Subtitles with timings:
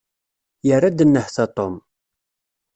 [0.67, 1.75] Yerra-d nnehta Tom.